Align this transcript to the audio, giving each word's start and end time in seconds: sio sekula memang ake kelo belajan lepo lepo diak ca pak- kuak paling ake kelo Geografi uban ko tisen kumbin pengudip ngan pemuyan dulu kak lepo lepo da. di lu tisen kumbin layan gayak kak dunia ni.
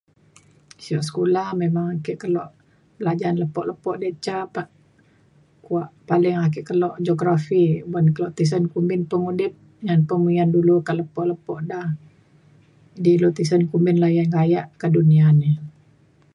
sio 0.83 0.99
sekula 1.07 1.43
memang 1.61 1.85
ake 1.95 2.13
kelo 2.21 2.43
belajan 2.97 3.35
lepo 3.41 3.59
lepo 3.69 3.89
diak 4.01 4.15
ca 4.25 4.35
pak- 4.55 4.73
kuak 5.65 5.89
paling 6.09 6.37
ake 6.45 6.59
kelo 6.69 6.89
Geografi 7.05 7.63
uban 7.87 8.07
ko 8.15 8.23
tisen 8.37 8.63
kumbin 8.73 9.01
pengudip 9.11 9.53
ngan 9.85 10.01
pemuyan 10.09 10.49
dulu 10.55 10.75
kak 10.87 10.97
lepo 10.99 11.21
lepo 11.31 11.53
da. 11.69 11.81
di 13.03 13.11
lu 13.21 13.29
tisen 13.37 13.63
kumbin 13.69 13.97
layan 14.03 14.27
gayak 14.35 14.65
kak 14.79 14.91
dunia 14.95 15.27
ni. 15.41 15.49